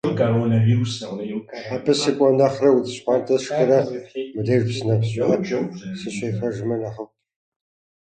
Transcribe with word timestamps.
Абы 1.75 1.93
сыкӀуэ 1.99 2.29
нэхърэ, 2.37 2.69
удз 2.77 2.89
щхъуантӀэ 2.95 3.37
сшхырэ, 3.41 3.79
мыбдеж 4.35 4.61
псынэпс 4.67 5.07
щӀыӀэ 5.13 5.35
сыщытефыхьыжмэ, 5.99 6.75
нэхъыфӀщ. 6.81 7.17